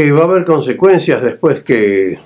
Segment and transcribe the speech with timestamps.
[0.00, 2.18] que va a haber consecuencias después que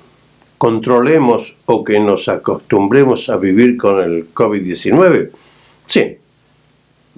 [0.59, 5.31] controlemos o que nos acostumbremos a vivir con el COVID-19?
[5.89, 6.17] Sí,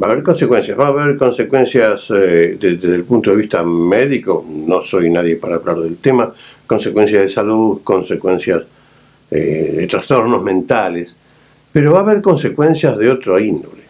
[0.02, 4.46] va a haber consecuencias, va a haber consecuencias eh, desde, el punto de vista médico,
[4.48, 6.32] no soy nadie para hablar del tema,
[6.66, 8.62] consecuencias de salud, consecuencias
[9.30, 11.14] eh, de trastornos mentales,
[11.70, 13.82] pero va a haber consecuencias de otro índole,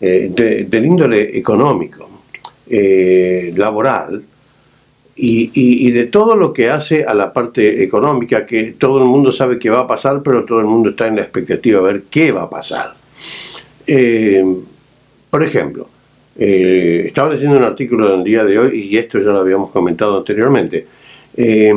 [0.00, 0.30] eh,
[0.68, 2.08] del índole económico,
[2.66, 4.22] laboral,
[5.16, 9.58] y, de todo lo que hace a la parte económica, que todo el mundo sabe
[9.58, 12.32] que va a pasar, pero todo el mundo está en la expectativa de ver qué
[12.32, 12.94] va a pasar.
[13.86, 14.44] Eh,
[15.30, 15.88] por ejemplo,
[16.36, 20.18] eh, estaba leyendo un artículo del día de hoy, y esto ya lo habíamos comentado
[20.18, 20.86] anteriormente,
[21.36, 21.74] eh,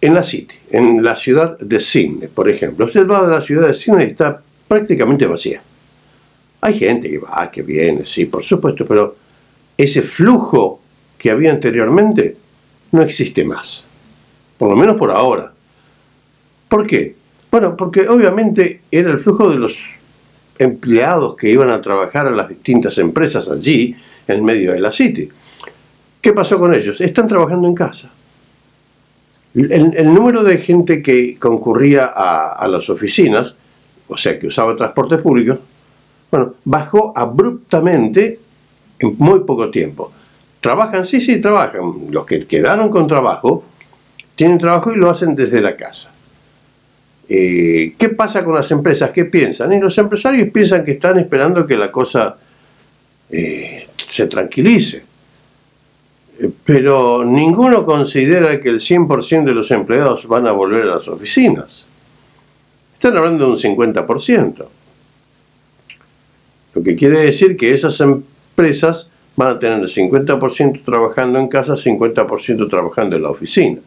[0.00, 2.86] en la City, en la ciudad de Sydney, por ejemplo.
[2.86, 5.62] Usted va a la ciudad de Sydney y está prácticamente vacía.
[6.60, 9.16] Hay gente que va, que viene, sí, por supuesto, pero
[9.76, 10.81] ese flujo
[11.22, 12.36] que había anteriormente
[12.90, 13.84] no existe más.
[14.58, 15.52] Por lo menos por ahora.
[16.68, 17.14] ¿Por qué?
[17.48, 19.88] Bueno, porque obviamente era el flujo de los
[20.58, 23.94] empleados que iban a trabajar a las distintas empresas allí,
[24.26, 25.28] en medio de la City.
[26.20, 27.00] ¿Qué pasó con ellos?
[27.00, 28.10] Están trabajando en casa.
[29.54, 33.54] El, número de gente que concurría a, a, las oficinas,
[34.08, 35.58] o sea, que usaba transporte público,
[36.32, 38.40] bueno, bajó abruptamente
[38.98, 40.12] en muy poco tiempo.
[40.62, 41.04] ¿Trabajan?
[41.04, 42.06] Sí, sí, trabajan.
[42.10, 43.64] Los que quedaron con trabajo,
[44.36, 46.12] tienen trabajo y lo hacen desde la casa.
[47.28, 49.10] Eh, ¿Qué pasa con las empresas?
[49.10, 49.72] ¿Qué piensan?
[49.72, 52.36] Y los empresarios piensan que están esperando que la cosa
[53.28, 55.02] eh, se tranquilice.
[56.38, 61.08] Eh, pero ninguno considera que el 100% de los empleados van a volver a las
[61.08, 61.86] oficinas.
[62.92, 64.64] Están hablando de un 50%.
[66.74, 71.74] Lo que quiere decir que esas empresas van a tener el 50% trabajando en casa,
[71.74, 73.78] 50% trabajando en la oficina.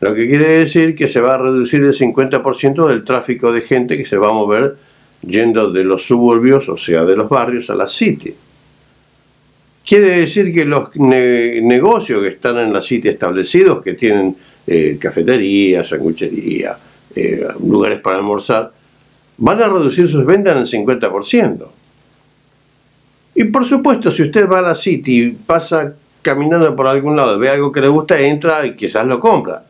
[0.00, 3.96] Lo que quiere decir que se va a reducir el 50% del tráfico de gente
[3.98, 4.76] que se va a mover
[5.26, 8.34] yendo de los suburbios, o sea, de los barrios a la city.
[9.86, 15.84] Quiere decir que los negocios que están en la city establecidos, que tienen eh, cafetería,
[15.84, 16.76] sanguchería,
[17.14, 18.72] eh, lugares para almorzar,
[19.38, 21.66] van a reducir sus ventas en el 50%.
[23.40, 27.48] Y por supuesto, si usted va a la City, pasa caminando por algún lado, ve
[27.48, 29.64] algo que le gusta, entra y quizás lo compra.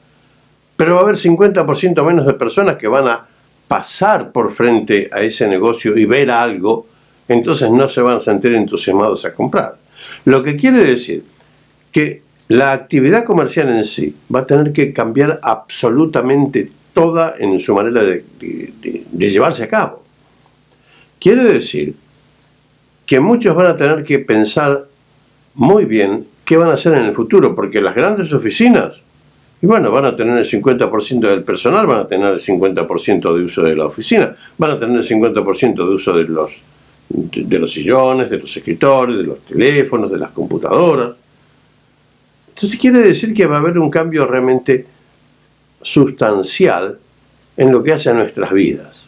[0.75, 3.25] Pero va a haber 50% menos de personas que van a
[3.69, 6.89] pasar por frente a ese negocio y ver algo,
[7.29, 9.77] entonces no se van a sentir entusiasmados a comprar.
[10.25, 11.23] Lo que quiere decir
[11.93, 17.73] que la actividad comercial en sí va a tener que cambiar absolutamente toda en su
[17.73, 18.25] manera de,
[19.13, 20.03] llevarse a cabo.
[21.21, 21.95] Quiere decir
[23.11, 24.87] que muchos van a tener que pensar
[25.57, 29.03] muy bien qué van a hacer en el futuro, porque las grandes oficinas,
[29.61, 33.43] y bueno, van a tener el 50% del personal, van a tener el 50% de
[33.43, 36.53] uso de la oficina, van a tener el 50% de uso de los,
[37.09, 41.11] de los sillones, de los escritores, de los teléfonos, de las computadoras.
[42.55, 44.87] Entonces quiere decir que va a haber un cambio realmente
[45.83, 46.97] sustancial
[47.57, 49.00] en lo que hace a nuestras vidas.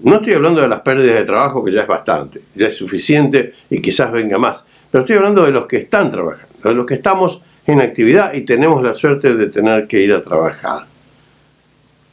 [0.00, 3.54] No estoy hablando de las pérdidas de trabajo, que ya es bastante, ya es suficiente
[3.70, 4.58] y quizás venga más,
[4.90, 8.42] pero estoy hablando de los que están trabajando, de los que estamos en actividad y
[8.42, 10.84] tenemos la suerte de tener que ir a trabajar.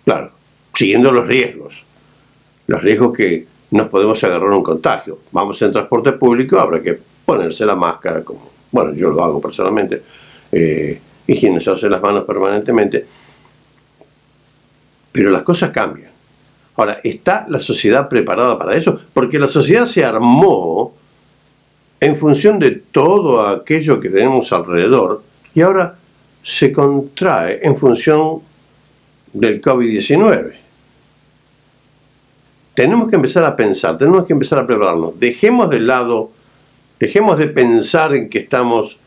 [0.05, 0.31] Claro,
[0.73, 1.83] siguiendo los riesgos,
[2.67, 5.19] los riesgos que nos podemos agarrar un contagio.
[5.31, 10.01] Vamos en transporte público, habrá que ponerse la máscara, como, bueno, yo lo hago personalmente,
[10.51, 13.05] eh, higienizarse las manos permanentemente,
[15.11, 16.12] pero las cosas cambian.
[16.75, 19.00] Ahora, ¿está la sociedad preparada para eso?
[19.13, 20.94] Porque la sociedad se armó
[22.00, 25.95] en función de todo aquello que tenemos alrededor y ahora
[26.44, 28.42] se contrae en función
[29.31, 30.53] del COVID-19.
[32.74, 35.19] Tenemos que empezar a pensar, tenemos que empezar a prepararnos.
[35.19, 36.31] Dejemos de lado,
[37.00, 38.98] dejemos de pensar en que estamos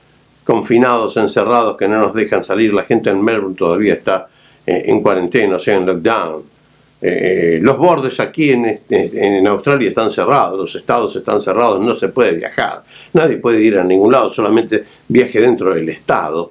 [0.44, 2.73] confinados, encerrados, que no nos dejan salir.
[2.73, 4.29] La gente en Melbourne todavía está
[4.64, 6.56] en cuarentena, o sea, en lockdown
[7.00, 12.08] eh, los bordes aquí este, en, Australia están cerrados, los estados están cerrados, no se
[12.08, 12.82] puede viajar,
[13.12, 16.50] nadie puede ir a ningún lado, solamente viaje dentro del estado,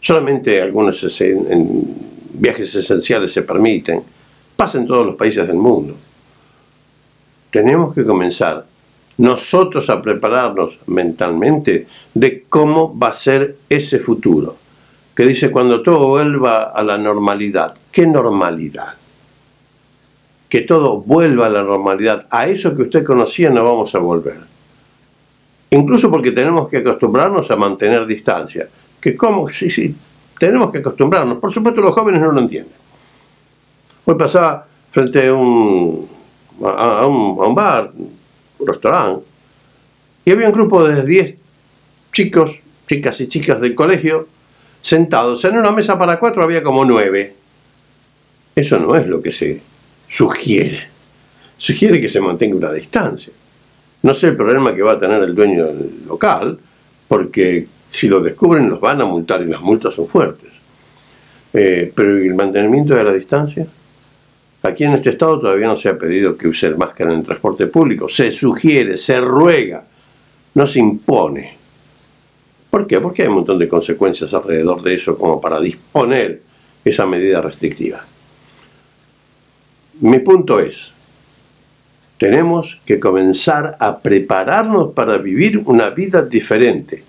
[0.00, 1.22] solamente algunos
[2.32, 4.02] viajes esenciales se permiten,
[4.56, 5.94] pasa en todos los países del mundo.
[7.50, 8.64] Tenemos que comenzar
[9.18, 14.56] nosotros a prepararnos mentalmente de cómo va a ser ese futuro,
[15.14, 18.99] que dice cuando todo vuelva a la normalidad, ¿qué normalidad?
[20.50, 22.26] Que todo vuelva a la normalidad.
[22.28, 24.36] A eso que usted conocía no vamos a volver.
[25.70, 28.68] Incluso porque tenemos que acostumbrarnos a mantener distancia.
[29.00, 29.94] que cómo, sí, sí,
[30.38, 31.38] tenemos que acostumbrarnos.
[31.38, 32.74] Por supuesto los jóvenes no lo entienden.
[34.04, 36.08] Hoy pasaba frente a un,
[36.64, 37.92] a, un, a un bar,
[38.58, 39.24] un restaurante,
[40.24, 41.36] y había un grupo de 10
[42.12, 42.58] chicos,
[42.88, 44.26] chicas y chicas del colegio,
[44.82, 45.44] sentados.
[45.44, 47.36] En una mesa para cuatro había como nueve.
[48.56, 49.62] Eso no es lo que se
[50.10, 50.88] sugiere.
[51.56, 53.32] Sugiere que se mantenga una distancia.
[54.02, 56.58] No sé el problema que va a tener el dueño del local,
[57.06, 60.50] porque si lo descubren los van a multar y las multas son fuertes.
[61.52, 63.66] Eh, pero el mantenimiento de la distancia?
[64.62, 67.66] Aquí en este estado todavía no se ha pedido que use máscara en el transporte
[67.66, 68.08] público.
[68.08, 69.84] Se sugiere, se ruega,
[70.54, 71.54] no se impone.
[72.68, 73.00] ¿Por qué?
[73.00, 76.42] Porque hay un montón de consecuencias alrededor de eso como para disponer
[76.84, 78.04] esa medida restrictiva.
[80.00, 80.90] Mi punto es,
[82.16, 87.02] tenemos que comenzar a prepararnos para vivir una vida diferente.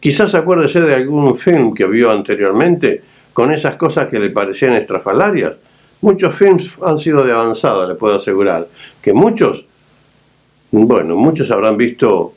[0.00, 3.02] Quizás acuérdese de algún film que vio anteriormente
[3.32, 5.54] con esas cosas que le parecían estrafalarias.
[6.00, 8.66] Muchos films han sido de avanzada, le puedo asegurar.
[9.00, 9.64] Que muchos,
[10.70, 12.32] bueno, muchos habrán visto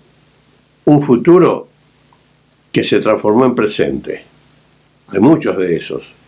[0.85, 1.67] un futuro
[2.71, 4.23] que se transformó en presente.
[5.07, 6.18] Hay muchos de esos.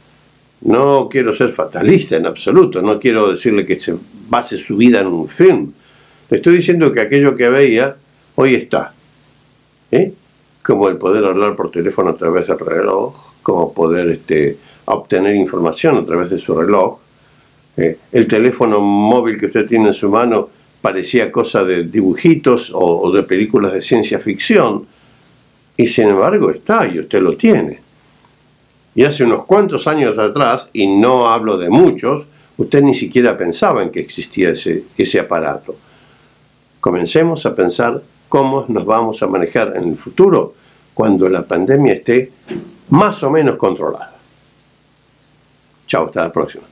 [0.62, 3.96] No quiero ser fatalista en absoluto, no quiero decirle que se
[4.30, 5.72] base su vida en un film.
[6.30, 7.96] Estoy diciendo que aquello que veía
[8.36, 8.94] hoy está.
[9.92, 10.14] ¿eh?
[10.64, 15.98] Como el poder hablar por teléfono a través del reloj, como poder este, obtener información
[15.98, 17.00] a través de su reloj.
[17.78, 17.98] ¿eh?
[18.12, 20.50] el teléfono móvil que usted tiene en su mano
[20.82, 24.86] parecía cosa de dibujitos o de películas de ciencia ficción
[25.78, 27.80] y sin embargo está y usted lo tiene.
[28.94, 32.26] Y hace unos cuantos años atrás, y no hablo de muchos,
[32.58, 35.76] usted ni siquiera pensaba en que existía ese, ese aparato.
[36.80, 40.56] Comencemos a pensar cómo nos vamos a manejar en el futuro
[40.94, 42.32] cuando la pandemia esté
[42.90, 44.14] más o menos controlada.
[45.88, 46.64] Chao, hasta la próxima.